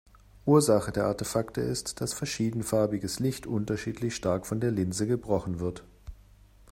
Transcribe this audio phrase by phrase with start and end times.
[0.47, 5.83] Ursache der Artefakte ist, dass verschiedenfarbiges Licht unterschiedlich stark von der Linse gebrochen wird.